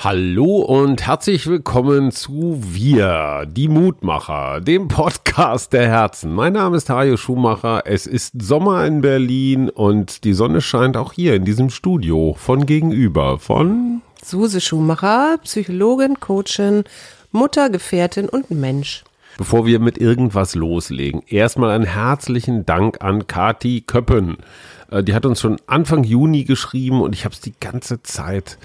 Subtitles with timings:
[0.00, 6.32] Hallo und herzlich willkommen zu Wir, die Mutmacher, dem Podcast der Herzen.
[6.32, 7.82] Mein Name ist Hajo Schumacher.
[7.84, 12.64] Es ist Sommer in Berlin und die Sonne scheint auch hier in diesem Studio von
[12.64, 16.84] gegenüber von Suse Schumacher, Psychologin, Coachin,
[17.32, 19.02] Mutter, Gefährtin und Mensch.
[19.36, 24.36] Bevor wir mit irgendwas loslegen, erstmal einen herzlichen Dank an Kati Köppen.
[24.92, 28.58] Äh, die hat uns schon Anfang Juni geschrieben und ich habe es die ganze Zeit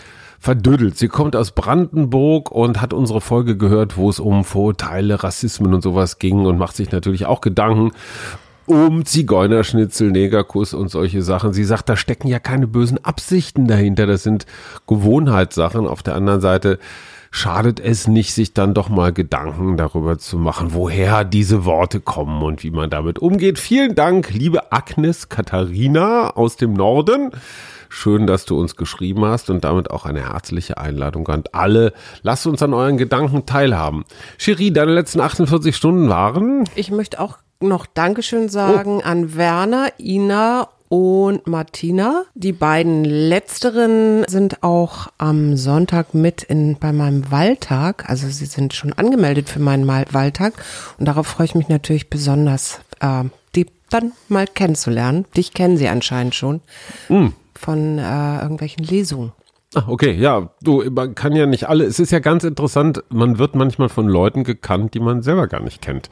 [0.43, 0.97] verdüdelt.
[0.97, 5.81] Sie kommt aus Brandenburg und hat unsere Folge gehört, wo es um Vorurteile, Rassismen und
[5.81, 7.91] sowas ging und macht sich natürlich auch Gedanken
[8.65, 11.53] um Zigeunerschnitzel, Negerkuss und solche Sachen.
[11.53, 14.05] Sie sagt, da stecken ja keine bösen Absichten dahinter.
[14.05, 14.45] Das sind
[14.85, 15.87] Gewohnheitssachen.
[15.87, 16.77] Auf der anderen Seite
[17.31, 22.43] schadet es nicht, sich dann doch mal Gedanken darüber zu machen, woher diese Worte kommen
[22.43, 23.59] und wie man damit umgeht.
[23.59, 27.31] Vielen Dank, liebe Agnes Katharina aus dem Norden.
[27.95, 31.93] Schön, dass du uns geschrieben hast und damit auch eine herzliche Einladung an alle.
[32.23, 34.03] Lasst uns an euren Gedanken teilhaben.
[34.39, 36.63] Cherie, deine letzten 48 Stunden waren?
[36.73, 39.07] Ich möchte auch noch Dankeschön sagen oh.
[39.07, 42.23] an Werner, Ina und Martina.
[42.33, 48.09] Die beiden letzteren sind auch am Sonntag mit in, bei meinem Wahltag.
[48.09, 50.53] Also sie sind schon angemeldet für meinen Wahltag.
[50.97, 53.25] Und darauf freue ich mich natürlich besonders, äh,
[53.93, 55.25] dann mal kennenzulernen.
[55.35, 56.61] Dich kennen sie anscheinend schon.
[57.09, 57.29] Mm
[57.63, 59.31] von äh, irgendwelchen Lesungen.
[59.73, 63.39] Ah, okay, ja, du, man kann ja nicht alle, es ist ja ganz interessant, man
[63.39, 66.09] wird manchmal von Leuten gekannt, die man selber gar nicht kennt.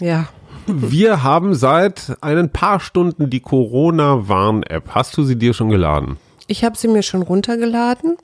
[0.00, 0.28] Ja.
[0.66, 4.90] Wir haben seit ein paar Stunden die Corona-Warn-App.
[4.90, 6.18] Hast du sie dir schon geladen?
[6.50, 8.16] Ich habe sie mir schon runtergeladen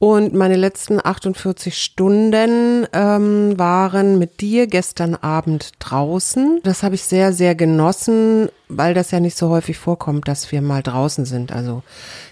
[0.00, 6.58] und meine letzten 48 Stunden ähm, waren mit dir gestern Abend draußen.
[6.64, 10.60] Das habe ich sehr, sehr genossen, weil das ja nicht so häufig vorkommt, dass wir
[10.60, 11.84] mal draußen sind, also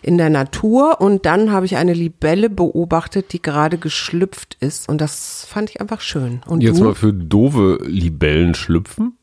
[0.02, 1.00] in der Natur.
[1.00, 4.88] Und dann habe ich eine Libelle beobachtet, die gerade geschlüpft ist.
[4.88, 6.40] Und das fand ich einfach schön.
[6.48, 6.84] Und Jetzt du?
[6.86, 9.16] mal für doofe Libellen schlüpfen?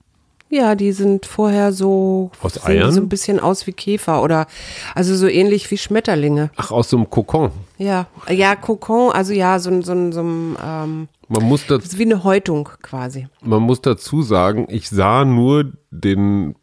[0.49, 2.91] Ja, die sind vorher so aus Eiern?
[2.91, 4.47] so ein bisschen aus wie Käfer oder
[4.95, 6.51] also so ähnlich wie Schmetterlinge.
[6.55, 7.51] Ach, aus so einem Kokon.
[7.77, 12.05] Ja, ja, Kokon, also ja, so, so, so ein ähm, man muss das, ist wie
[12.05, 13.27] eine Häutung quasi.
[13.41, 16.55] Man muss dazu sagen, ich sah nur den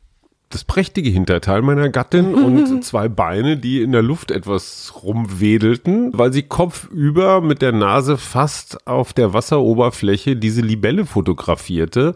[0.55, 6.33] das prächtige Hinterteil meiner Gattin und zwei Beine, die in der Luft etwas rumwedelten, weil
[6.33, 12.15] sie kopfüber mit der Nase fast auf der Wasseroberfläche diese Libelle fotografierte.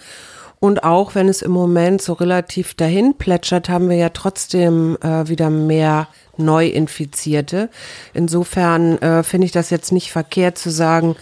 [0.59, 5.27] Und auch wenn es im Moment so relativ dahin plätschert, haben wir ja trotzdem äh,
[5.27, 6.07] wieder mehr
[6.37, 7.69] Neuinfizierte.
[8.13, 11.15] Insofern äh, finde ich das jetzt nicht verkehrt zu sagen,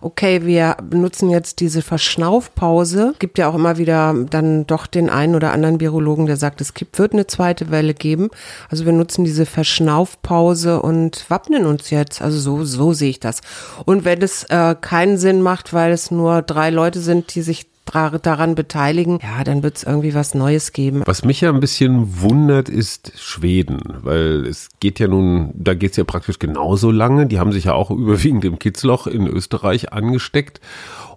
[0.00, 3.14] okay, wir benutzen jetzt diese Verschnaufpause.
[3.18, 6.74] Gibt ja auch immer wieder dann doch den einen oder anderen Virologen, der sagt, es
[6.74, 8.30] gibt, wird eine zweite Welle geben.
[8.68, 12.22] Also wir nutzen diese Verschnaufpause und wappnen uns jetzt.
[12.22, 13.40] Also so, so sehe ich das.
[13.84, 17.69] Und wenn es äh, keinen Sinn macht, weil es nur drei Leute sind, die sich
[17.90, 21.02] daran beteiligen, ja, dann wird es irgendwie was Neues geben.
[21.06, 25.92] Was mich ja ein bisschen wundert, ist Schweden, weil es geht ja nun, da geht
[25.92, 27.26] es ja praktisch genauso lange.
[27.26, 30.60] Die haben sich ja auch überwiegend im Kitzloch in Österreich angesteckt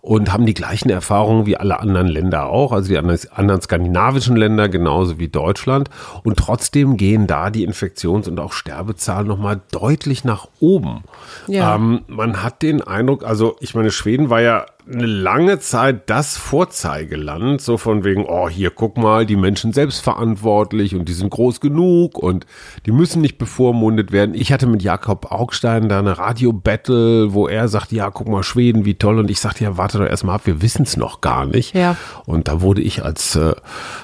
[0.03, 4.67] und haben die gleichen Erfahrungen wie alle anderen Länder auch, also die anderen skandinavischen Länder
[4.67, 5.89] genauso wie Deutschland.
[6.23, 11.05] Und trotzdem gehen da die Infektions- und auch Sterbezahlen nochmal deutlich nach oben.
[11.47, 11.75] Ja.
[11.75, 16.35] Ähm, man hat den Eindruck, also ich meine, Schweden war ja eine lange Zeit das
[16.35, 21.61] Vorzeigeland, so von wegen, oh, hier guck mal, die Menschen selbstverantwortlich und die sind groß
[21.61, 22.45] genug und
[22.85, 24.35] die müssen nicht bevormundet werden.
[24.35, 28.83] Ich hatte mit Jakob Augstein da eine Radio-Battle, wo er sagt, ja, guck mal, Schweden,
[28.83, 29.19] wie toll.
[29.19, 31.73] Und ich sagte, ja, warte doch erstmal ab, wir wissen es noch gar nicht.
[31.73, 31.95] Ja.
[32.25, 33.53] Und da wurde ich als, äh,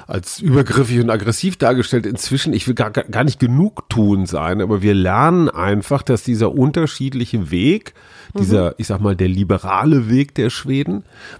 [0.07, 2.05] als übergriffig und aggressiv dargestellt.
[2.05, 6.53] Inzwischen, ich will gar, gar nicht genug tun sein, aber wir lernen einfach, dass dieser
[6.53, 7.93] unterschiedliche Weg,
[8.37, 10.68] dieser, ich sag mal, der liberale Weg der Schweden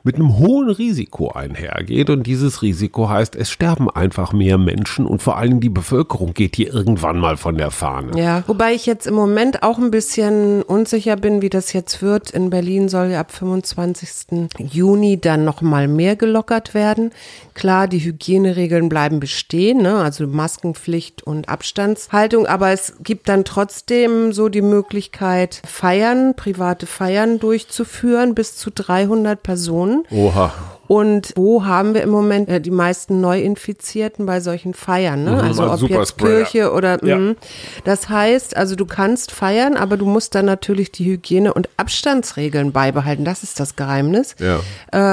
[0.03, 2.09] mit einem hohen Risiko einhergeht.
[2.09, 6.55] Und dieses Risiko heißt, es sterben einfach mehr Menschen und vor allem die Bevölkerung geht
[6.55, 8.19] hier irgendwann mal von der Fahne.
[8.19, 12.31] Ja, wobei ich jetzt im Moment auch ein bisschen unsicher bin, wie das jetzt wird.
[12.31, 14.49] In Berlin soll ja ab 25.
[14.71, 17.11] Juni dann noch mal mehr gelockert werden.
[17.53, 19.95] Klar, die Hygieneregeln bleiben bestehen, ne?
[19.95, 27.39] also Maskenpflicht und Abstandshaltung, aber es gibt dann trotzdem so die Möglichkeit, Feiern, private Feiern
[27.39, 30.03] durchzuführen, bis zu 300 Personen.
[30.11, 30.51] Oha.
[30.89, 35.23] Und wo haben wir im Moment äh, die meisten Neuinfizierten bei solchen Feiern?
[35.23, 35.33] Ne?
[35.33, 37.15] Mhm, also ob jetzt Kirche oder ja.
[37.15, 37.35] mh.
[37.83, 42.71] das heißt, also du kannst feiern, aber du musst dann natürlich die Hygiene- und Abstandsregeln
[42.71, 43.23] beibehalten.
[43.23, 44.35] Das ist das Geheimnis.
[44.39, 44.61] Ja.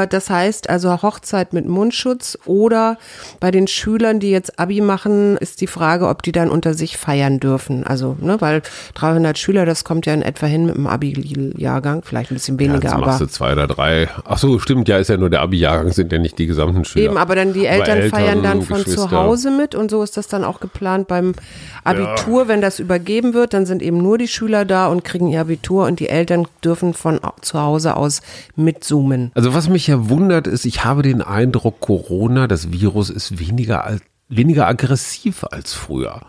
[0.03, 2.97] Äh, das heißt also Hochzeit mit Mundschutz oder
[3.39, 6.97] bei den Schülern, die jetzt Abi machen, ist die Frage, ob die dann unter sich
[6.97, 7.87] feiern dürfen.
[7.87, 8.63] Also, ne, weil
[8.95, 12.89] 300 Schüler, das kommt ja in etwa hin mit dem Abi-Jahrgang, vielleicht ein bisschen weniger.
[12.89, 14.09] Ja, aber machst du zwei oder drei.
[14.25, 15.66] Ach so, stimmt, ja, ist ja nur der Abi-Jahrgang.
[15.67, 17.07] Jahrgang sind ja nicht die gesamten Schüler.
[17.07, 20.17] Eben, aber dann die Eltern, Eltern feiern dann von zu Hause mit und so ist
[20.17, 21.35] das dann auch geplant beim
[21.83, 22.49] Abitur, ja.
[22.49, 25.87] wenn das übergeben wird, dann sind eben nur die Schüler da und kriegen ihr Abitur
[25.87, 28.23] und die Eltern dürfen von zu Hause aus
[28.55, 29.33] mitzoomen.
[29.35, 33.99] Also was mich ja wundert ist, ich habe den Eindruck, Corona, das Virus ist weniger,
[34.29, 36.21] weniger aggressiv als früher.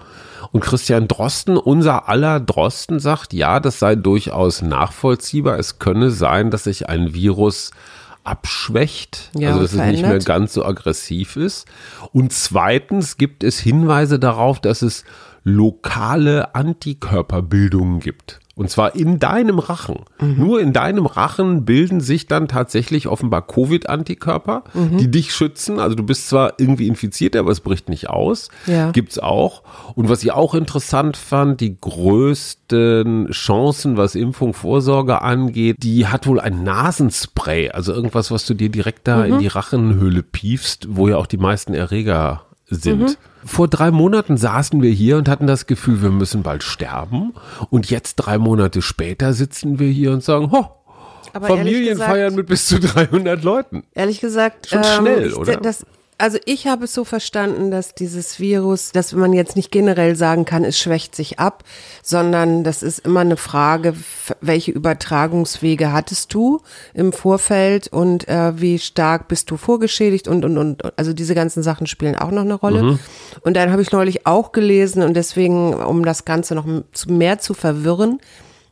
[0.51, 5.60] Und Christian Drosten, unser aller Drosten, sagt, ja, das sei durchaus nachvollziehbar.
[5.60, 7.72] Es könne sein, dass sich ein Virus
[8.27, 9.95] abschwächt, ja, also dass verändert.
[9.95, 11.65] es nicht mehr ganz so aggressiv ist.
[12.12, 15.06] Und zweitens gibt es Hinweise darauf, dass es
[15.44, 18.39] lokale Antikörperbildungen gibt.
[18.57, 20.00] Und zwar in deinem Rachen.
[20.19, 20.36] Mhm.
[20.39, 24.98] Nur in deinem Rachen bilden sich dann tatsächlich offenbar Covid-Antikörper, mhm.
[24.98, 25.80] die dich schützen.
[25.80, 28.50] Also du bist zwar irgendwie infiziert, aber es bricht nicht aus.
[28.65, 28.89] Ja.
[28.89, 29.62] Gibt's auch.
[29.94, 36.25] Und was ich auch interessant fand, die größten Chancen, was Impfung, Vorsorge angeht, die hat
[36.25, 37.69] wohl ein Nasenspray.
[37.69, 39.33] Also irgendwas, was du dir direkt da mhm.
[39.33, 43.02] in die Rachenhöhle piefst, wo ja auch die meisten Erreger sind.
[43.02, 43.16] Mhm.
[43.46, 47.34] Vor drei Monaten saßen wir hier und hatten das Gefühl, wir müssen bald sterben.
[47.69, 50.68] Und jetzt drei Monate später sitzen wir hier und sagen, ho,
[51.34, 53.84] aber Familien feiern mit bis zu 300 Leuten.
[53.94, 55.58] Ehrlich gesagt, schon schnell, ähm, oder?
[55.58, 55.86] Das,
[56.19, 60.45] also ich habe es so verstanden, dass dieses Virus, dass man jetzt nicht generell sagen
[60.45, 61.63] kann, es schwächt sich ab,
[62.01, 63.93] sondern das ist immer eine Frage,
[64.41, 66.62] welche Übertragungswege hattest du
[66.95, 71.62] im Vorfeld und äh, wie stark bist du vorgeschädigt und, und, und, also diese ganzen
[71.62, 72.83] Sachen spielen auch noch eine Rolle.
[72.83, 73.00] Mhm.
[73.41, 76.65] Und dann habe ich neulich auch gelesen und deswegen, um das Ganze noch
[77.07, 78.19] mehr zu verwirren,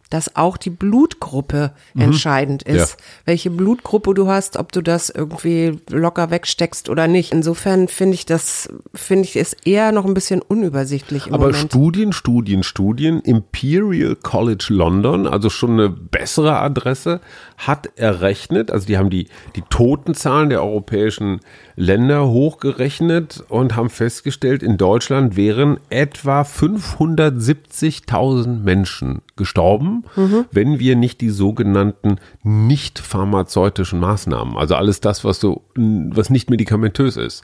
[0.10, 2.02] dass auch die Blutgruppe mhm.
[2.02, 2.92] entscheidend ist.
[2.92, 2.98] Ja.
[3.26, 7.32] Welche Blutgruppe du hast, ob du das irgendwie locker wegsteckst oder nicht.
[7.32, 11.72] Insofern finde ich das, finde ich es eher noch ein bisschen unübersichtlich im Aber Moment.
[11.72, 13.20] Studien, Studien, Studien.
[13.22, 17.22] Imperial College London, also schon eine bessere Adresse,
[17.58, 21.40] hat errechnet, also die haben die, die Totenzahlen der europäischen
[21.76, 30.96] Länder hochgerechnet und haben festgestellt, in Deutschland wären etwa 570.000 Menschen gestorben kommen, wenn wir
[30.96, 37.44] nicht die sogenannten nicht pharmazeutischen Maßnahmen, also alles das, was so, was nicht medikamentös ist,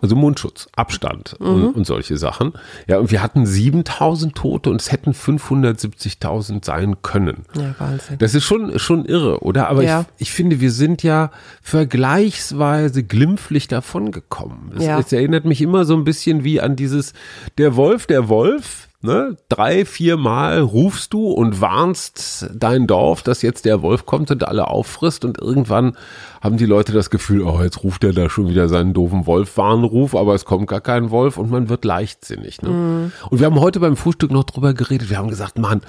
[0.00, 2.52] also Mundschutz, Abstand und, und solche Sachen.
[2.86, 7.44] Ja, und wir hatten 7000 Tote und es hätten 570.000 sein können.
[7.56, 8.18] Ja, Wahnsinn.
[8.18, 9.68] Das ist schon, schon irre, oder?
[9.68, 10.04] Aber Ja.
[10.16, 11.30] ich, ich finde, wir sind ja
[11.62, 14.72] vergleichsweise glimpflich davon gekommen.
[14.76, 14.98] Es, Ja.
[14.98, 17.12] es erinnert mich immer so ein bisschen wie an dieses,
[17.58, 19.36] der Wolf, der Wolf, ne?
[19.48, 24.46] Drei, vier Mal rufst du und warnst dein Dorf, dass jetzt der Wolf kommt und
[24.46, 25.96] alle auffrisst und irgendwann
[26.40, 30.14] haben die Leute das Gefühl, oh, jetzt ruft er da schon wieder seinen doofen Wolf-Warnruf,
[30.14, 32.62] aber es kommt gar kein Wolf und man wird leichtsinnig.
[32.62, 32.70] Ne?
[32.70, 33.12] Mhm.
[33.30, 35.10] Und wir haben heute beim Frühstück noch drüber geredet.
[35.10, 35.82] Wir haben gesagt, Mann,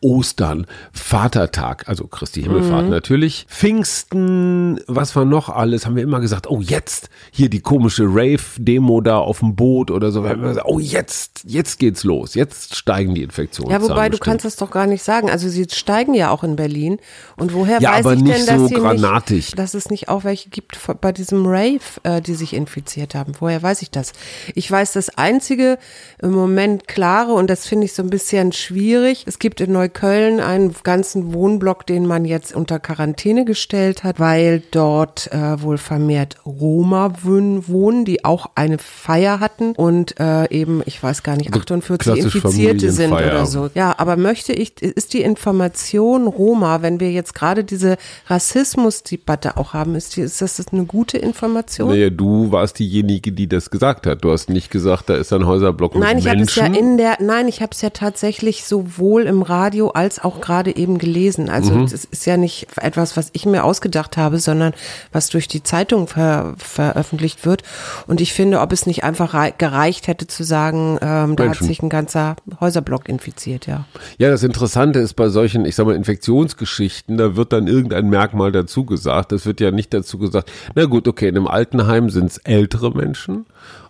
[0.00, 2.90] Ostern, Vatertag, also Christi Himmelfahrt Mhm.
[2.90, 8.04] natürlich, Pfingsten, was war noch alles, haben wir immer gesagt, oh jetzt, hier die komische
[8.04, 10.22] Rave-Demo da auf dem Boot oder so.
[10.22, 13.70] Gesagt, oh jetzt, jetzt geht's los, jetzt steigen die Infektionen.
[13.72, 15.30] Ja, wobei du kannst das doch gar nicht sagen.
[15.30, 16.98] Also sie steigen ja auch in Berlin.
[17.36, 19.36] Und woher Ja, weiß aber ich nicht denn, dass so granatig.
[19.36, 23.32] nicht, dass es nicht auch welche gibt bei diesem Rave, äh, die sich infiziert haben?
[23.40, 24.12] Woher weiß ich das?
[24.54, 25.78] Ich weiß das einzige
[26.20, 29.24] im Moment klare und das finde ich so ein bisschen schwierig.
[29.26, 34.62] Es gibt in Neukölln einen ganzen Wohnblock, den man jetzt unter Quarantäne gestellt hat, weil
[34.70, 41.02] dort äh, wohl vermehrt Roma wohnen, die auch eine Feier hatten und äh, eben, ich
[41.02, 43.70] weiß gar nicht, 48 klassisch Infizierte sind oder so.
[43.74, 49.72] Ja, aber möchte ich, ist die Information Roma, wenn wir jetzt gerade diese Rassismusdebatte auch
[49.72, 51.90] haben, ist, die, ist das eine gute Information?
[51.90, 54.24] Naja, du warst diejenige, die das gesagt hat.
[54.24, 56.74] Du hast nicht gesagt, da ist ein Häuserblock mit Nein, ich habe es Menschen.
[56.74, 60.74] ja in der, nein, ich habe es ja tatsächlich sowohl im Radio als auch gerade
[60.76, 61.48] eben gelesen.
[61.50, 61.84] Also Mhm.
[61.84, 64.72] es ist ja nicht etwas, was ich mir ausgedacht habe, sondern
[65.12, 67.62] was durch die Zeitung ver, veröffentlicht wird.
[68.06, 71.56] Und ich finde, ob es nicht einfach rei- gereicht hätte zu sagen, ähm, da hat
[71.58, 73.84] sich ein ganzer Häuserblock infiziert, ja.
[74.18, 78.52] Ja, das Interessante ist bei solchen, ich sag mal, Infektionsgeschichten, da wird dann irgendein Merkmal
[78.52, 79.32] dazu gesagt.
[79.32, 82.90] Das wird ja nicht dazu gesagt, na gut, okay, in einem Altenheim sind es ältere
[82.92, 83.46] Menschen.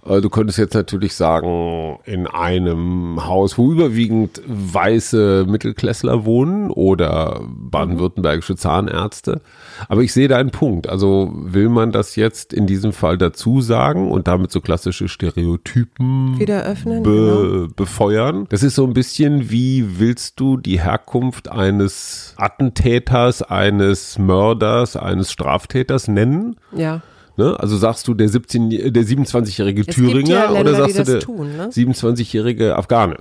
[0.09, 7.43] Äh, Du könntest jetzt natürlich sagen, in einem Haus, wo überwiegend weiße Mittelklässler wohnen oder
[7.49, 9.41] baden-württembergische Zahnärzte.
[9.89, 10.89] Aber ich sehe da einen Punkt.
[10.89, 16.39] Also will man das jetzt in diesem Fall dazu sagen und damit so klassische Stereotypen
[16.39, 17.43] Wieder öffnen, genau.
[17.43, 18.47] be befeuern.
[18.49, 25.31] Das ist so ein bisschen wie willst du die Herkunft eines Attentäters, eines Mörders, eines
[25.33, 26.57] Straftäters nennen?
[26.73, 27.03] Ja.
[27.37, 27.59] Ne?
[27.59, 31.05] Also sagst du der 17, der 27-jährige Es gibt Thüringer ja Länder, oder sagst du
[31.05, 31.69] der ne?
[31.69, 33.19] 27-jährige Afghane?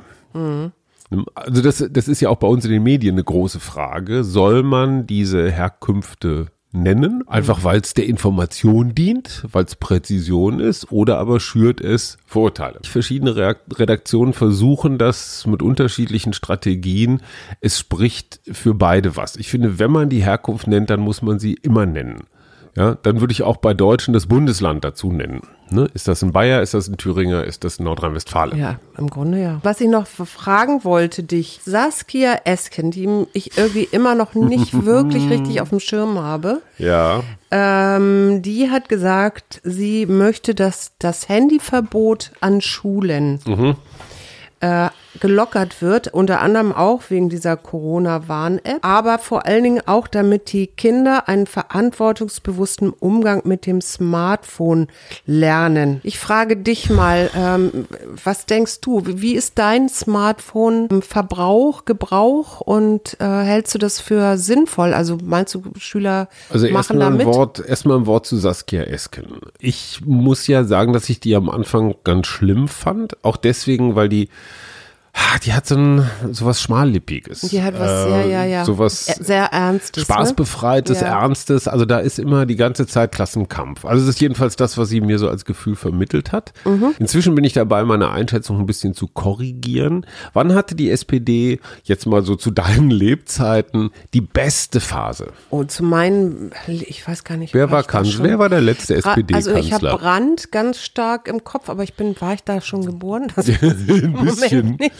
[1.35, 4.23] Also das, das ist ja auch bei uns in den Medien eine große Frage.
[4.23, 10.91] Soll man diese Herkünfte nennen, einfach weil es der Information dient, weil es Präzision ist,
[10.91, 12.79] oder aber schürt es Vorurteile?
[12.83, 17.21] Verschiedene Redaktionen versuchen das mit unterschiedlichen Strategien.
[17.61, 19.37] Es spricht für beide was.
[19.37, 22.25] Ich finde, wenn man die Herkunft nennt, dann muss man sie immer nennen.
[22.77, 25.41] Ja, dann würde ich auch bei Deutschen das Bundesland dazu nennen.
[25.69, 25.87] Ne?
[25.93, 28.57] Ist das ein Bayer, ist das ein Thüringer, ist das ein Nordrhein-Westfalen?
[28.57, 29.59] Ja, im Grunde ja.
[29.63, 35.29] Was ich noch fragen wollte dich, Saskia Esken, die ich irgendwie immer noch nicht wirklich
[35.29, 37.23] richtig auf dem Schirm habe, Ja.
[37.49, 43.39] ähm, die hat gesagt, sie möchte, dass das Handyverbot an Schulen
[44.59, 50.51] äh, gelockert wird, unter anderem auch wegen dieser Corona-Warn-App, aber vor allen Dingen auch, damit
[50.51, 54.87] die Kinder einen verantwortungsbewussten Umgang mit dem Smartphone
[55.25, 56.01] lernen.
[56.03, 57.87] Ich frage dich mal, ähm,
[58.23, 59.03] was denkst du?
[59.05, 64.93] Wie ist dein Smartphone-Verbrauch, Gebrauch und äh, hältst du das für sinnvoll?
[64.93, 67.27] Also meinst du, Schüler Also machen erstmal da ein mit?
[67.27, 69.39] Wort, erstmal ein Wort zu Saskia Esken.
[69.59, 73.23] Ich muss ja sagen, dass ich die am Anfang ganz schlimm fand.
[73.23, 74.29] Auch deswegen, weil die,
[75.43, 77.41] die hat so ein, sowas Schmallippiges.
[77.41, 78.65] Die hat was, ja, ja, ja.
[78.65, 80.03] Sowas Äh, sehr Ernstes.
[80.03, 81.07] Spaßbefreites, Ne?
[81.07, 81.21] Ja.
[81.21, 81.67] Ernstes.
[81.67, 83.85] Also da ist immer die ganze Zeit Klassenkampf.
[83.85, 86.53] Also das ist jedenfalls das, was sie mir so als Gefühl vermittelt hat.
[86.65, 86.95] Mhm.
[86.99, 90.05] Inzwischen bin ich dabei, meine Einschätzung ein bisschen zu korrigieren.
[90.33, 95.27] Wann hatte die SPD jetzt mal so zu deinen Lebzeiten die beste Phase?
[95.49, 97.53] Oh, zu meinen, ich weiß gar nicht.
[97.53, 98.23] Wer war Kanzler?
[98.23, 99.97] Wer war der letzte Bra- Also ich habe SPD-Kanzler?
[99.97, 103.27] Brandt ganz stark im Kopf, aber ich bin, war ich da schon geboren?
[103.35, 104.75] Das ein bisschen.
[104.79, 104.91] nicht.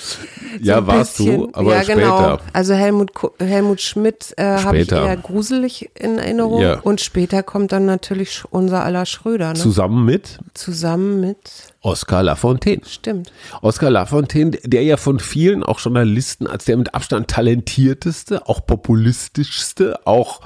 [0.62, 2.18] Ja, ein warst du, aber ja, genau.
[2.18, 2.42] später.
[2.54, 6.62] Also Helmut, Helmut Schmidt äh, habe ich eher gruselig in Erinnerung.
[6.62, 6.80] Ja.
[6.80, 9.60] Und später kommt dann natürlich unser aller Schröder, ne?
[9.60, 11.38] Zusammen mit zusammen mit
[11.82, 12.82] Oscar Lafontaine.
[12.86, 13.32] Stimmt.
[13.62, 20.00] Oscar Lafontaine, der ja von vielen, auch Journalisten, als der mit Abstand talentierteste, auch populistischste,
[20.06, 20.42] auch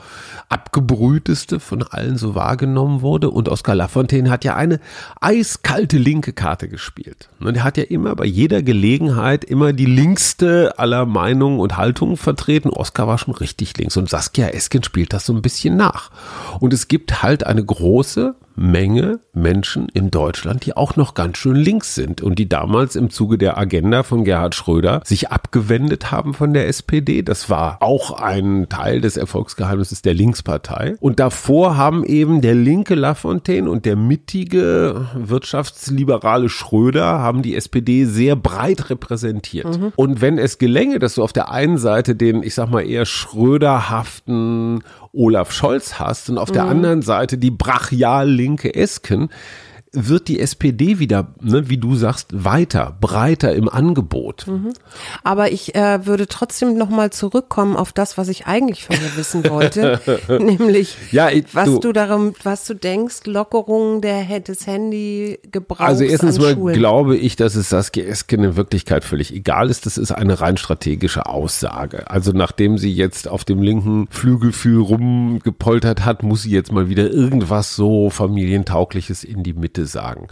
[0.49, 3.29] abgebrühteste von allen so wahrgenommen wurde.
[3.29, 4.79] Und Oscar Lafontaine hat ja eine
[5.21, 7.29] eiskalte linke Karte gespielt.
[7.39, 12.17] Und er hat ja immer bei jeder Gelegenheit immer die linkste aller Meinungen und Haltungen
[12.17, 12.69] vertreten.
[12.69, 16.09] Oscar war schon richtig links und Saskia Esken spielt das so ein bisschen nach.
[16.59, 21.55] Und es gibt halt eine große Menge Menschen in Deutschland, die auch noch ganz schön
[21.55, 26.33] links sind und die damals im Zuge der Agenda von Gerhard Schröder sich abgewendet haben
[26.33, 27.21] von der SPD.
[27.21, 30.95] Das war auch ein Teil des Erfolgsgeheimnisses der Linkspartei.
[30.99, 38.03] Und davor haben eben der linke Lafontaine und der mittige wirtschaftsliberale Schröder haben die SPD
[38.03, 39.79] sehr breit repräsentiert.
[39.79, 39.93] Mhm.
[39.95, 43.05] Und wenn es gelänge, dass du auf der einen Seite den, ich sag mal, eher
[43.05, 46.53] Schröderhaften Olaf Scholz hast und auf mhm.
[46.53, 49.29] der anderen Seite die brachial linke Esken,
[49.91, 54.45] wird die SPD wieder, ne, wie du sagst, weiter, breiter im Angebot.
[54.47, 54.73] Mhm.
[55.23, 59.49] Aber ich äh, würde trotzdem nochmal zurückkommen auf das, was ich eigentlich von dir wissen
[59.49, 65.39] wollte, nämlich ja, ich, was du, du, darum, was du denkst, Lockerungen der des Handy
[65.51, 65.87] gebraucht.
[65.87, 66.75] Also erstens mal Schulen.
[66.75, 69.85] glaube ich, dass es Saskia Esken in Wirklichkeit völlig egal ist.
[69.85, 72.09] Das ist eine rein strategische Aussage.
[72.09, 77.09] Also nachdem sie jetzt auf dem linken Flügelfühl rumgepoltert hat, muss sie jetzt mal wieder
[77.09, 80.27] irgendwas so familientaugliches in die Mitte sagen.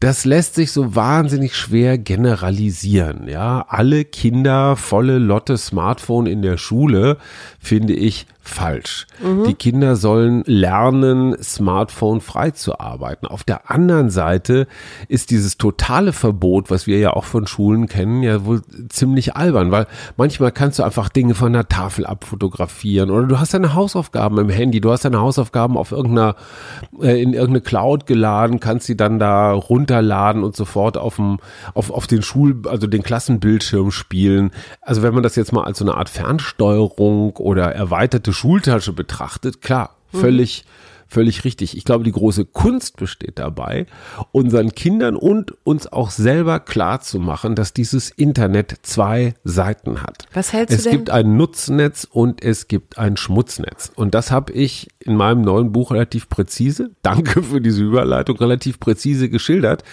[0.00, 3.28] Das lässt sich so wahnsinnig schwer generalisieren.
[3.28, 7.18] Ja, alle Kinder volle Lotte Smartphone in der Schule
[7.60, 9.06] finde ich falsch.
[9.22, 9.44] Mhm.
[9.44, 13.26] Die Kinder sollen lernen, Smartphone frei zu arbeiten.
[13.26, 14.66] Auf der anderen Seite
[15.08, 19.70] ist dieses totale Verbot, was wir ja auch von Schulen kennen, ja wohl ziemlich albern,
[19.70, 24.38] weil manchmal kannst du einfach Dinge von der Tafel abfotografieren oder du hast deine Hausaufgaben
[24.38, 26.34] im Handy, du hast deine Hausaufgaben auf irgendeiner,
[27.00, 31.38] äh, in irgendeine Cloud geladen, kannst sie dann da runterladen und sofort auf dem,
[31.74, 34.50] auf, auf den Schul, also den Klassenbildschirm spielen.
[34.80, 39.60] Also wenn man das jetzt mal als so eine Art Fernsteuerung oder erweiterte Schultasche betrachtet,
[39.60, 40.64] klar, völlig,
[41.12, 41.76] völlig richtig.
[41.76, 43.86] Ich glaube, die große Kunst besteht dabei,
[44.32, 50.26] unseren Kindern und uns auch selber klar zu machen, dass dieses Internet zwei Seiten hat.
[50.32, 50.92] Was hältst es du denn?
[50.92, 53.92] Es gibt ein Nutznetz und es gibt ein Schmutznetz.
[53.94, 58.80] Und das habe ich in meinem neuen Buch relativ präzise, danke für diese Überleitung, relativ
[58.80, 59.84] präzise geschildert.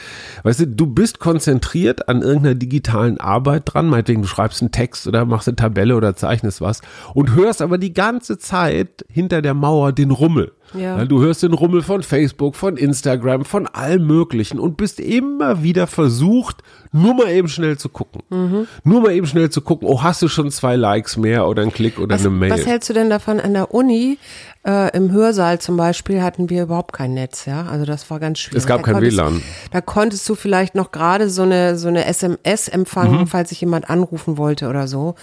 [0.44, 5.06] Weißt du, du bist konzentriert an irgendeiner digitalen Arbeit dran, meinetwegen du schreibst einen Text
[5.08, 6.82] oder machst eine Tabelle oder zeichnest was
[7.14, 10.54] und hörst aber die ganze Zeit hinter der Mauer den Rummel.
[10.74, 11.06] Ja.
[11.06, 15.88] Du hörst den Rummel von Facebook, von Instagram, von allem Möglichen und bist immer wieder
[15.88, 18.24] versucht, nur mal eben schnell zu gucken.
[18.30, 18.68] Mhm.
[18.84, 21.72] Nur mal eben schnell zu gucken, oh, hast du schon zwei Likes mehr oder einen
[21.72, 22.52] Klick oder was, eine Mail?
[22.52, 24.18] Was hältst du denn davon an der Uni?
[24.66, 27.66] Äh, Im Hörsaal zum Beispiel hatten wir überhaupt kein Netz, ja.
[27.66, 28.58] Also das war ganz schwierig.
[28.58, 29.42] Es gab da kein WLAN.
[29.72, 33.28] Da konntest du vielleicht noch gerade so eine, so eine SMS empfangen, mhm.
[33.28, 35.16] falls sich jemand anrufen wollte oder so.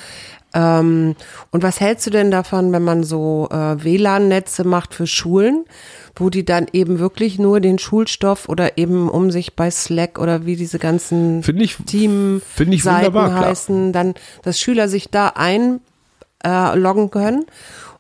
[0.55, 1.17] Ähm,
[1.51, 5.67] und was hältst du denn davon, wenn man so äh, WLAN-Netze macht für Schulen,
[6.15, 10.47] wo die dann eben wirklich nur den Schulstoff oder eben um sich bei Slack oder
[10.47, 17.47] wie diese ganzen Team-Seiten heißen, dann, dass Schüler sich da einloggen äh, können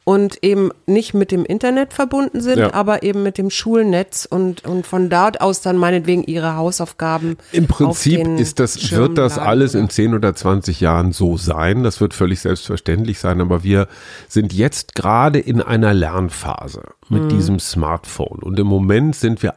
[0.08, 2.72] und eben nicht mit dem Internet verbunden sind, ja.
[2.72, 7.36] aber eben mit dem Schulnetz und, und von dort aus dann meinetwegen ihre Hausaufgaben.
[7.50, 9.82] Im Prinzip ist das, Schirm wird das alles oder?
[9.82, 11.82] in 10 oder 20 Jahren so sein.
[11.82, 13.88] Das wird völlig selbstverständlich sein, aber wir
[14.28, 17.28] sind jetzt gerade in einer Lernphase mit hm.
[17.30, 19.54] diesem Smartphone und im Moment sind wir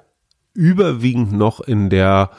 [0.56, 2.32] überwiegend noch in der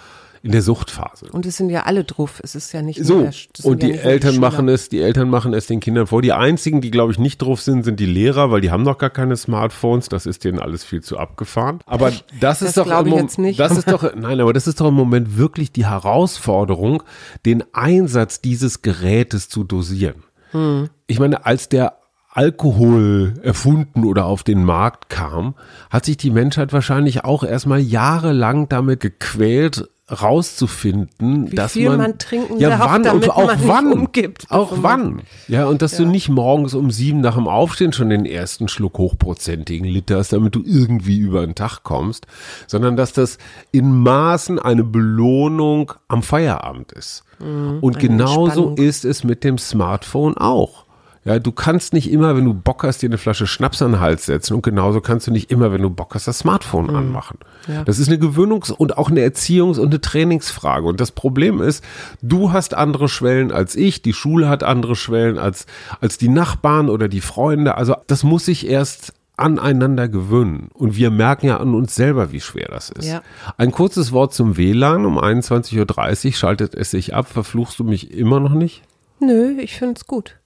[0.42, 1.26] in der Suchtphase.
[1.33, 2.40] Und es sind ja alle drauf.
[2.42, 3.20] Es ist ja nicht so.
[3.20, 6.22] Der, und die ja Eltern machen es, die Eltern machen es den Kindern vor.
[6.22, 8.96] Die einzigen, die glaube ich nicht drauf sind, sind die Lehrer, weil die haben noch
[8.96, 10.09] gar keine Smartphones.
[10.09, 11.81] Das ist denen alles viel zu abgefahren.
[11.85, 14.88] Aber das, das ist doch im Moment, das ist doch, nein, aber das ist doch
[14.88, 17.03] im Moment wirklich die Herausforderung,
[17.44, 20.24] den Einsatz dieses Gerätes zu dosieren.
[20.53, 20.88] Hm.
[21.07, 22.00] Ich meine, als der
[22.33, 25.55] Alkohol erfunden oder auf den Markt kam,
[25.90, 32.18] hat sich die Menschheit wahrscheinlich auch erstmal jahrelang damit gequält, rauszufinden, Wie dass man, man
[32.18, 33.03] trinken ja wann?
[33.03, 33.92] damit und auch wann?
[33.92, 35.23] umgibt, auch wann?
[35.49, 35.99] Ja und dass ja.
[35.99, 40.33] du nicht morgens um sieben nach dem Aufstehen schon den ersten Schluck hochprozentigen Liter hast,
[40.33, 42.27] damit du irgendwie über den Tag kommst,
[42.66, 43.38] sondern dass das
[43.70, 47.23] in Maßen eine Belohnung am Feierabend ist.
[47.38, 50.85] Mhm, und genauso ist es mit dem Smartphone auch
[51.24, 54.00] ja, du kannst nicht immer, wenn du Bock hast, dir eine Flasche Schnaps an den
[54.00, 56.96] Hals setzen und genauso kannst du nicht immer, wenn du Bock hast, das Smartphone mhm.
[56.96, 57.38] anmachen.
[57.68, 57.85] Ja.
[57.85, 60.87] Das ist eine Gewöhnungs- und auch eine Erziehungs- und eine Trainingsfrage.
[60.87, 61.85] Und das Problem ist,
[62.22, 65.66] du hast andere Schwellen als ich, die Schule hat andere Schwellen als,
[66.00, 67.76] als die Nachbarn oder die Freunde.
[67.76, 70.68] Also das muss sich erst aneinander gewöhnen.
[70.72, 73.06] Und wir merken ja an uns selber, wie schwer das ist.
[73.06, 73.22] Ja.
[73.59, 75.04] Ein kurzes Wort zum WLAN.
[75.04, 77.28] Um 21.30 Uhr schaltet es sich ab.
[77.28, 78.83] Verfluchst du mich immer noch nicht?
[79.18, 80.39] Nö, ich finde es gut.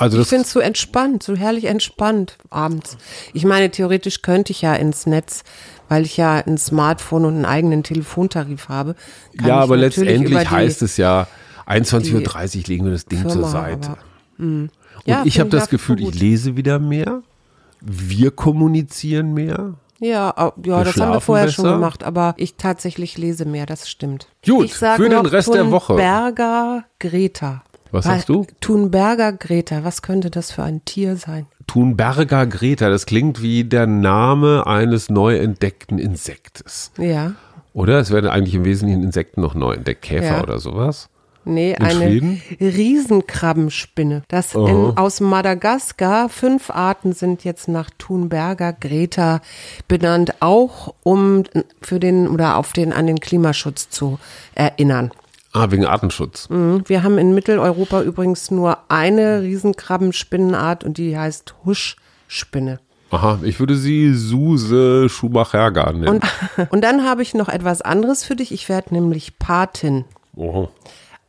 [0.00, 2.96] Also Ich finde es so entspannt, so herrlich entspannt abends.
[3.34, 5.44] Ich meine, theoretisch könnte ich ja ins Netz,
[5.88, 8.94] weil ich ja ein Smartphone und einen eigenen Telefontarif habe.
[9.44, 11.26] ja, aber letztendlich heißt es ja,
[11.66, 13.90] 21.30 Uhr legen wir das Ding Firma, zur Seite.
[13.90, 13.98] aber.
[14.38, 14.70] Und
[15.04, 17.22] Ja, ich habe das Gefühl, ich lese wieder mehr.
[17.82, 19.74] Wir kommunizieren mehr.
[19.98, 21.74] Ja, ja, Wir das haben wir vorher schon besser.
[21.76, 24.28] gemacht, aber ich tatsächlich lese mehr, das stimmt.
[24.46, 25.92] Gut, für den Rest der Woche.
[25.92, 27.62] Thunberger Greta.
[27.92, 28.46] Was Weil- sagst du?
[28.60, 31.46] Thunberger Greta, was könnte das für ein Tier sein?
[31.66, 36.92] Thunberger Greta, das klingt wie der Name eines neu entdeckten Insektes.
[36.98, 37.32] Ja.
[37.72, 37.98] Oder?
[38.00, 40.42] Es werden eigentlich im Wesentlichen Insekten noch neu entdeckt, Käfer Ja.
[40.42, 41.08] oder sowas.
[41.44, 42.42] Nee, In eine Schweden?
[42.60, 44.22] Riesenkrabbenspinne.
[44.28, 49.40] Das in, aus Madagaskar, fünf Arten sind jetzt nach Thunberger Greta
[49.88, 51.44] benannt, auch um
[51.80, 54.18] für den oder auf den an den Klimaschutz zu
[54.54, 55.12] erinnern.
[55.52, 56.48] Ah, wegen Artenschutz.
[56.48, 56.84] Mhm.
[56.86, 62.78] Wir haben in Mitteleuropa übrigens nur eine Riesenkrabbenspinnenart und die heißt Huschspinne.
[63.10, 66.06] Aha, ich würde sie Suse Schumacher nennen.
[66.08, 66.24] Und,
[66.70, 68.52] und dann habe ich noch etwas anderes für dich.
[68.52, 70.04] Ich werde nämlich Patin.
[70.36, 70.68] oh,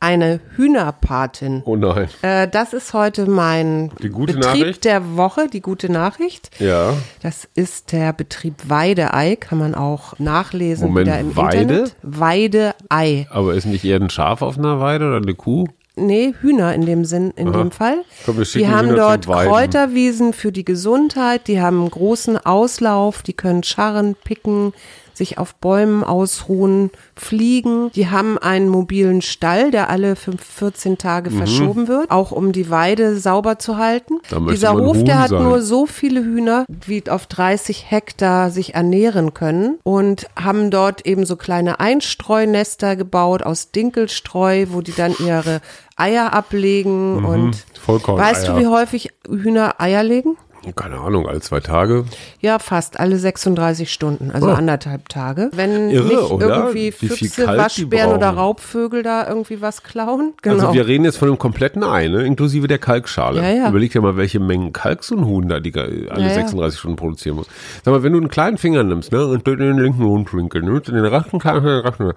[0.02, 1.62] Eine Hühnerpatin.
[1.64, 2.08] oh nein.
[2.22, 4.84] Äh, das ist heute mein Die gute Betrieb Nachricht?
[4.84, 6.50] der Woche, die gute Nachricht.
[6.58, 6.94] Ja.
[7.22, 11.56] Das ist der Betrieb Weideei, kann man auch nachlesen Moment, wieder im Weide?
[11.58, 11.94] Internet.
[12.02, 13.28] Weideei.
[13.30, 15.66] Aber ist nicht eher ein Schaf auf einer Weide oder eine Kuh?
[15.94, 17.98] Nee, Hühner in dem Sinn, in dem Fall.
[18.24, 19.26] Komm, wir die haben Hühner dort.
[19.26, 24.72] Kräuterwiesen für die Gesundheit, die haben einen großen Auslauf, die können scharren, picken,
[25.14, 27.90] sich auf Bäumen ausruhen, fliegen.
[27.92, 32.70] Die haben einen mobilen Stall, der alle fünf, 14 Tage verschoben wird, auch um die
[32.70, 34.14] Weide sauber zu halten.
[34.30, 34.48] Mhm.
[34.48, 35.42] Dieser Hof, Huhn der hat sein.
[35.42, 41.26] nur so viele Hühner, wie auf 30 Hektar sich ernähren können und haben dort eben
[41.26, 45.60] so kleine Einstreunester gebaut aus Dinkelstreu, wo die dann ihre
[45.96, 47.52] Eier ablegen und Mhm.
[47.80, 48.26] Vollkorneier.
[48.30, 50.36] weißt du, wie häufig Hühner Eier legen?
[50.76, 52.04] Keine Ahnung, alle zwei Tage.
[52.40, 54.52] Ja, fast alle 36 Stunden, also Oh.
[54.52, 55.50] anderthalb Tage.
[55.54, 56.56] Wenn Irre, nicht oder?
[56.56, 58.30] irgendwie Wie Füchse, Waschbären oder.
[58.30, 60.34] Raubvögel da irgendwie was klauen.
[60.42, 60.54] Genau.
[60.66, 62.22] Also wir reden jetzt von einem kompletten Ei, ne?
[62.24, 63.42] inklusive der Kalkschale.
[63.42, 63.68] Ja, ja.
[63.70, 66.34] Überleg dir mal, welche Mengen Kalk so ein Huhn da die alle Ja, ja.
[66.34, 67.46] 36 Stunden produzieren muss.
[67.84, 70.62] Sag mal, wenn du einen kleinen Finger nimmst ne, und den in den linken Mundwinkel
[70.62, 72.12] nimmst, in den rechten kleinen den rechten,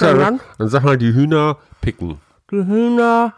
[0.00, 0.40] dann?
[0.58, 2.16] dann sag mal, die Hühner picken.
[2.50, 3.34] die Hühner.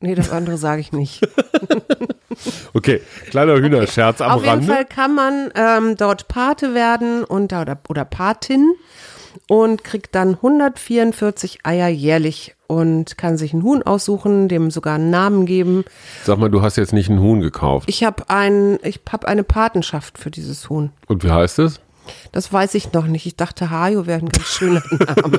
[0.00, 1.20] Nee, das andere sage ich nicht.
[2.74, 4.66] Okay, kleiner Hühnerscherz am Auf jeden Rande.
[4.72, 8.74] Fall kann man ähm, dort Pate werden und, oder, oder Patin
[9.48, 15.10] und kriegt dann 144 Eier jährlich und kann sich ein Huhn aussuchen, dem sogar einen
[15.10, 15.84] Namen geben.
[16.24, 17.88] Sag mal, du hast jetzt nicht ein Huhn gekauft.
[17.88, 20.90] Ich habe ein, ich hab eine Patenschaft für dieses Huhn.
[21.06, 21.80] Und wie heißt es?
[22.36, 23.24] Das weiß ich noch nicht.
[23.24, 24.82] Ich dachte, Hajo wäre ein ganz schöner
[25.16, 25.38] Name.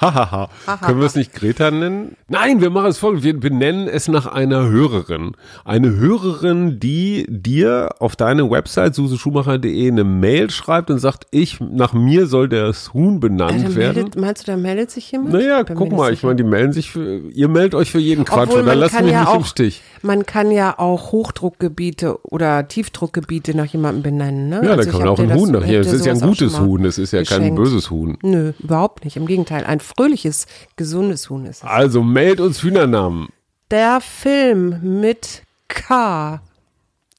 [0.00, 0.48] Hahaha.
[0.86, 2.14] Können wir es nicht Greta nennen?
[2.28, 3.24] Nein, wir machen es folgendes.
[3.24, 5.32] Wir benennen es nach einer Hörerin.
[5.64, 11.94] Eine Hörerin, die dir auf deine Website suseschumacher.de eine Mail schreibt und sagt, ich, nach
[11.94, 13.94] mir soll das Huhn benannt Da werden.
[13.96, 15.32] meldet, meinst du, da meldet sich jemand?
[15.32, 18.24] Naja, Bin guck mal, ich meine, die melden sich für, ihr meldet euch für jeden
[18.24, 19.82] Quatsch Obwohl und dann man lasst kann mich ja nicht auch, im Stich.
[20.02, 24.48] Man kann ja auch Hochdruckgebiete oder Tiefdruckgebiete nach jemandem benennen.
[24.48, 24.60] Ne?
[24.64, 25.80] Ja, Also ich kann man auch dir ein das- Huhn nach hier.
[25.82, 27.56] Dir ist ja ein auch gutes Huhn, es ist ja kein geschenkt.
[27.56, 28.18] böses Huhn.
[28.22, 29.16] Nö, überhaupt nicht.
[29.16, 31.64] Im Gegenteil, ein fröhliches, gesundes Huhn ist es.
[31.64, 33.28] Also meldet uns Hühnernamen.
[33.70, 36.40] Der Film mit K.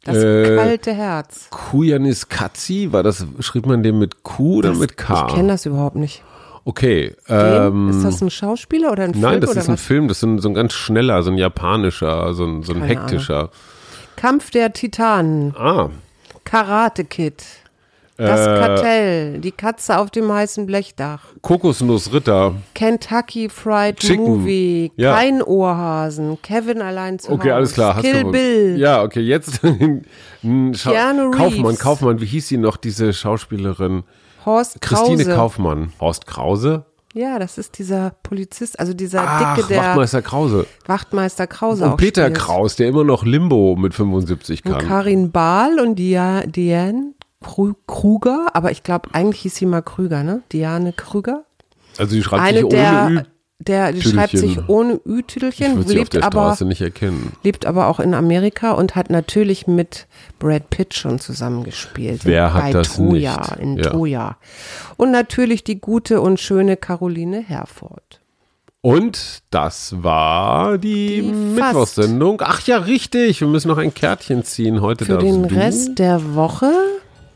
[0.03, 1.47] Das Äh, kalte Herz.
[1.51, 5.27] Kujanis Katzi, war das, schrieb man den mit Q oder mit K?
[5.27, 6.23] Ich kenne das überhaupt nicht.
[6.63, 9.21] Okay, ähm, ist das ein Schauspieler oder ein Film?
[9.23, 9.81] Nein, das ist ein was?
[9.81, 12.81] Film, das ist ein, so ein ganz schneller, so ein japanischer, so ein, so ein
[12.83, 13.49] hektischer.
[14.15, 15.55] Kampf der Titanen.
[15.57, 15.89] Ah,
[16.43, 17.43] Karate Kid.
[18.27, 19.39] Das Äh, Kartell.
[19.39, 21.21] Die Katze auf dem heißen Blechdach.
[21.41, 22.53] Kokosnussritter.
[22.75, 24.23] Kentucky Fried Chicken.
[24.25, 24.91] Movie.
[24.95, 25.15] Ja.
[25.15, 26.37] Kein Ohrhasen.
[26.41, 27.55] Kevin allein zu Okay, Hause.
[27.55, 27.95] alles klar.
[27.95, 28.75] Hast Kill du, Bill.
[28.77, 29.61] Ja, okay, jetzt.
[30.41, 31.77] Kaufmann.
[31.77, 34.03] Kaufmann, wie hieß sie noch, diese Schauspielerin?
[34.45, 35.35] Horst Christine Krause.
[35.35, 35.93] Kaufmann.
[35.99, 36.85] Horst Krause?
[37.13, 40.65] Ja, das ist dieser Polizist, also dieser Ach, Dicke, der Wachtmeister Krause.
[40.85, 42.37] Wachtmeister Krause Und Peter spielt.
[42.37, 44.87] Kraus, der immer noch Limbo mit 75 Und kann.
[44.87, 50.23] Karin Bahl und Dia, Diane Krü- Kruger, aber ich glaube, eigentlich hieß sie mal Krüger,
[50.23, 50.41] ne?
[50.51, 51.43] Diane Krüger.
[51.97, 53.21] Also die schreibt Eine sich ohne der, Ü.
[53.59, 56.57] der die schreibt sich ohne Ü-Tüdelchen, lebt aber,
[57.43, 60.07] lebt aber auch in Amerika und hat natürlich mit
[60.39, 62.25] Brad Pitt schon zusammengespielt.
[62.25, 63.59] Wer hat bei das Troja, nicht?
[63.59, 63.89] in Ja.
[63.89, 64.37] Troja.
[64.97, 68.19] Und natürlich die gute und schöne Caroline Herford.
[68.83, 71.21] Und das war die, Die.
[71.21, 72.41] Mittwochssendung.
[72.43, 73.39] Ach ja, richtig.
[73.41, 75.05] Wir müssen noch ein Kärtchen ziehen heute.
[75.05, 75.53] Für den du.
[75.55, 76.71] Rest der Woche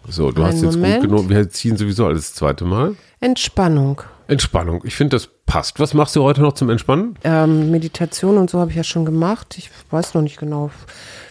[0.07, 1.01] So, du hast Einen jetzt Moment.
[1.01, 1.29] gut genug.
[1.29, 2.95] Wir ziehen sowieso alles das zweite Mal.
[3.19, 4.01] Entspannung.
[4.27, 4.81] Entspannung.
[4.85, 5.79] Ich finde, das passt.
[5.79, 7.15] Was machst du heute noch zum Entspannen?
[7.23, 9.55] Ähm, Meditation und so habe ich ja schon gemacht.
[9.57, 10.71] Ich weiß noch nicht genau.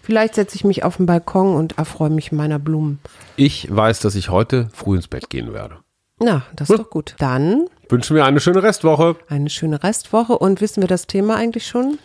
[0.03, 2.99] Vielleicht setze ich mich auf den Balkon und erfreue mich meiner Blumen.
[3.37, 5.77] Ich weiß, dass ich heute früh ins Bett gehen werde.
[6.21, 7.17] Na, das ist doch gut.
[7.19, 9.17] Dann Wünschen wir eine schöne Restwoche.
[9.29, 10.39] eine schöne Restwoche.
[10.39, 11.99] Und wissen wir das Thema eigentlich schon?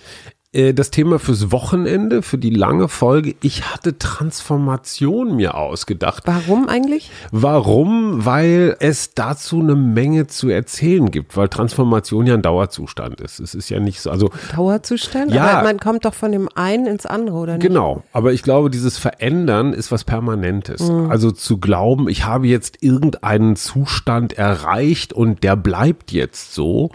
[0.52, 3.36] Äh, Das Thema fürs Wochenende, für die lange Folge.
[3.42, 6.24] Ich hatte Transformation mir ausgedacht.
[6.26, 7.12] Warum eigentlich?
[7.32, 8.26] Warum?
[8.26, 13.40] Weil es dazu eine Menge zu erzählen gibt, weil Transformation ja ein Dauerzustand ist.
[13.40, 15.32] Es ist ja nicht so, also Dauerzustand?
[15.32, 15.58] Ja.
[15.60, 17.68] Aber man kommt doch von dem einen ins andere, oder nicht?
[17.68, 20.82] Genau, aber ich glaube, dieses Verändern ist was Permanentes.
[21.10, 26.90] Also zu glauben, ich habe jetzt irgendeinen Zustand erreicht und der bleibt jetzt so,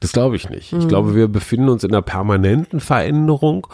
[0.00, 0.72] das glaube ich nicht.
[0.72, 3.66] Ich glaube, wir befinden uns in einer permanenten Veränderung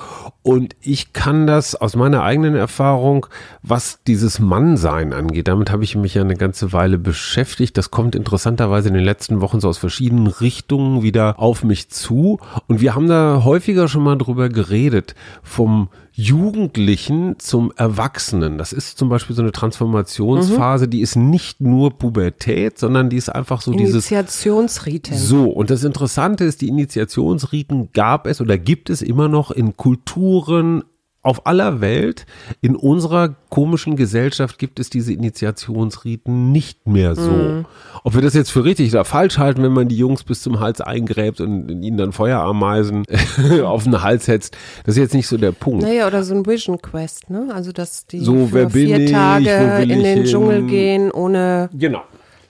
[0.43, 3.27] und ich kann das aus meiner eigenen Erfahrung,
[3.63, 7.77] was dieses Mannsein angeht, damit habe ich mich ja eine ganze Weile beschäftigt.
[7.77, 12.39] Das kommt interessanterweise in den letzten Wochen so aus verschiedenen Richtungen wieder auf mich zu
[12.67, 18.59] und wir haben da häufiger schon mal drüber geredet, vom Jugendlichen zum Erwachsenen.
[18.59, 23.31] Das ist zum Beispiel so eine Transformationsphase, die ist nicht nur Pubertät, sondern die ist
[23.31, 25.17] einfach so dieses Initiationsriten.
[25.17, 26.10] so, und das Interessante
[26.45, 30.85] ist, die Initiationsriten gab es oder gibt es immer noch in Kulturen
[31.23, 32.25] auf aller Welt.
[32.63, 37.65] In unserer komischen Gesellschaft gibt es diese Initiationsriten nicht mehr so.
[38.05, 40.61] Ob wir das jetzt für richtig oder falsch halten, wenn man die Jungs bis zum
[40.61, 43.05] Hals eingräbt und ihnen dann Feuerameisen
[43.65, 45.83] auf den Hals setzt, das ist jetzt nicht so der Punkt.
[45.83, 47.49] Naja, oder so ein Vision Quest, ne?
[47.53, 49.07] Also, dass die So, vier?
[49.07, 50.25] Tage in den hin?
[50.25, 52.03] Dschungel gehen, ohne, Genau.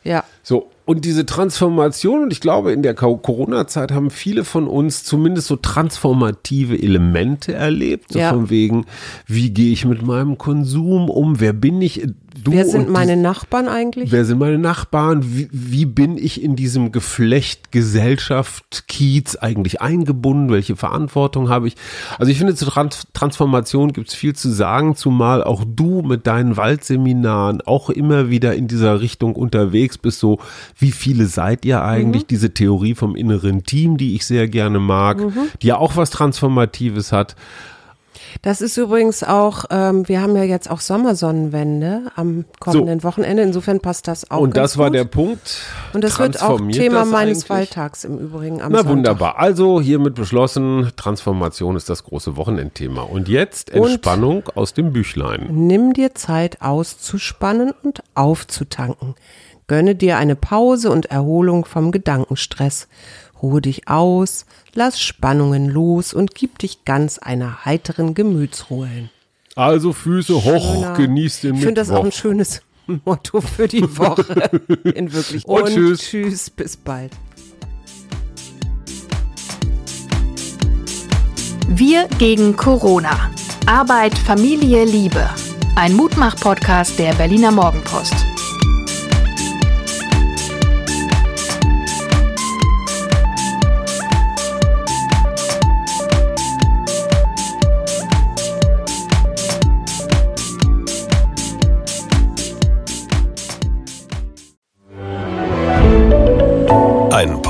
[0.04, 0.22] ja.
[0.44, 5.04] So, und diese Transformation, und ich glaube, in der Co- Corona-Zeit haben viele von uns
[5.04, 8.12] zumindest so transformative Elemente erlebt.
[8.12, 8.30] So Ja.
[8.30, 8.86] von wegen,
[9.28, 11.38] wie gehe ich mit meinem Konsum um?
[11.38, 12.08] Wer bin ich?
[12.44, 14.12] Du Wer sind meine die- Nachbarn eigentlich?
[14.12, 15.22] Wer sind meine Nachbarn?
[15.24, 20.50] Wie, wie bin ich in diesem Geflecht Gesellschaft, Kiez eigentlich eingebunden?
[20.50, 21.74] Welche Verantwortung habe ich?
[22.18, 26.26] Also ich finde, zur Trans Transformation gibt es viel zu sagen, zumal auch du mit
[26.26, 30.20] deinen Waldseminaren auch immer wieder in dieser Richtung unterwegs bist.
[30.20, 30.38] So,
[30.78, 32.26] wie viele seid ihr eigentlich?
[32.26, 35.18] Diese Theorie vom inneren Team, die ich sehr gerne mag,
[35.62, 37.34] die ja auch was Transformatives hat.
[38.42, 43.42] Das ist übrigens auch, ähm, wir haben ja jetzt auch Sommersonnenwende am kommenden Wochenende.
[43.42, 44.40] Insofern passt das auch.
[44.40, 44.94] Und das war gut.
[44.94, 45.58] der Punkt.
[45.92, 47.48] Und das wird auch Thema meines?
[47.50, 48.92] Wahltags im Übrigen am Na Sonntag.
[48.96, 49.38] wunderbar.
[49.38, 53.02] Also hiermit beschlossen, Transformation ist das große Wochenendthema.
[53.02, 55.48] Und jetzt Und- Entspannung aus dem Büchlein.
[55.50, 59.14] Nimm dir Zeit auszuspannen und aufzutanken.
[59.70, 62.88] Gönne dir eine Pause und Erholung vom Gedankenstress.
[63.40, 69.10] Ruhe dich aus, lass Spannungen los und gib dich ganz einer heiteren Gemütsruhe hin.
[69.54, 72.18] Also Füße hoch, Schöner- genießt den Ich finde das auch ein Mittwoch.
[72.20, 72.62] schönes
[73.04, 74.50] Motto für die Woche.
[74.92, 75.46] In wirklich.
[75.46, 76.00] Und tschüss.
[76.00, 77.12] tschüss, bis bald.
[81.68, 83.30] Wir gegen Corona.
[83.66, 85.30] Arbeit, Familie, Liebe.
[85.76, 88.16] Ein Mutmach-Podcast der Berliner Morgenpost.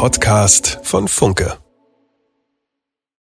[0.01, 1.59] Podcast von Funke.